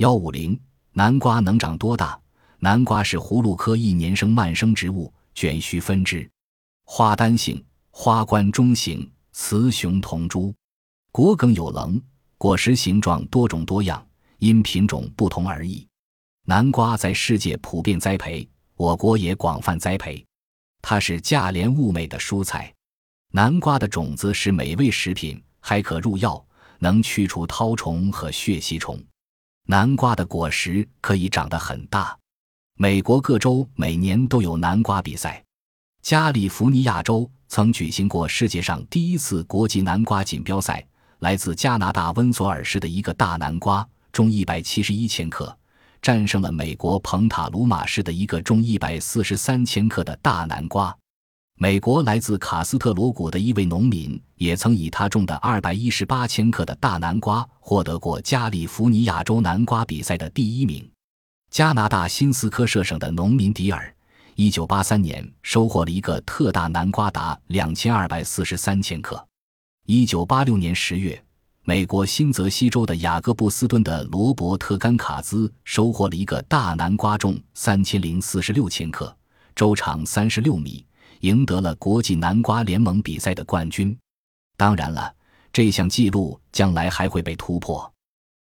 [0.00, 0.58] 幺五零，
[0.92, 2.18] 南瓜能长多大？
[2.58, 6.26] 南瓜是葫芦科一年生蔓生植物，卷须分枝，
[6.86, 10.54] 花单性，花冠中型，雌雄同株，
[11.12, 12.00] 果梗有棱，
[12.38, 14.02] 果实形状多种多样，
[14.38, 15.86] 因品种不同而异。
[16.46, 20.24] 南瓜在世界普遍栽培，我国也广泛栽培。
[20.80, 22.72] 它是价廉物美的蔬菜。
[23.32, 26.42] 南瓜的种子是美味食品，还可入药，
[26.78, 28.98] 能去除绦虫和血吸虫。
[29.70, 32.18] 南瓜的果实可以长得很大。
[32.76, 35.40] 美国各州每年都有南瓜比赛。
[36.02, 40.84] 加利福尼亚州曾举行过世界上第一次国际南瓜锦标赛。
[41.20, 45.56] 来自加拿大温索尔市的一个大南瓜，重一百七十一千克，
[46.02, 50.96] 战胜了美国彭塔鲁马市的一个重一百四十三千克的大南瓜。
[51.62, 60.90] 美国来自卡斯特罗谷的一位农民也曾以他种的二百一十八千克的大南瓜获得过加利福尼亚州南瓜比赛的第一名。
[61.50, 63.94] 加拿大新斯科舍省的农民迪尔，
[64.36, 69.22] 一九八三年收获了一个特大南瓜，达两千二百四十三千克。
[69.84, 71.22] 一九八六年十月，
[71.64, 79.14] 美国新泽西州的雅各布斯敦的罗伯特甘卡兹收获了一个大南瓜，重三千零四十六千克，
[79.54, 80.82] 周长三十六米。
[81.20, 83.96] 赢得了国际南瓜联盟比赛的冠军。
[84.56, 85.14] 当然了，
[85.52, 87.90] 这项纪录将来还会被突破。